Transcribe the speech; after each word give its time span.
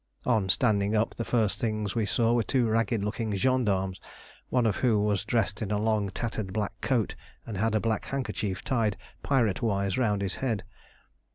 On 0.25 0.49
standing 0.49 0.95
up, 0.95 1.13
the 1.13 1.23
first 1.23 1.59
things 1.61 1.93
we 1.93 2.07
saw 2.07 2.33
were 2.33 2.41
two 2.41 2.67
ragged 2.67 3.05
looking 3.05 3.35
gendarmes, 3.35 3.99
one 4.49 4.65
of 4.65 4.77
whom 4.77 5.03
was 5.05 5.23
dressed 5.23 5.61
in 5.61 5.69
a 5.69 5.77
long 5.77 6.09
tattered 6.09 6.51
black 6.51 6.73
coat, 6.81 7.13
and 7.45 7.55
had 7.55 7.75
a 7.75 7.79
black 7.79 8.05
handkerchief 8.05 8.63
tied 8.63 8.97
pirate 9.21 9.61
wise 9.61 9.99
round 9.99 10.23
his 10.23 10.33
head. 10.41 10.63